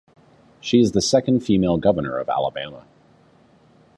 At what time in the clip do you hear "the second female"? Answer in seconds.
0.93-1.77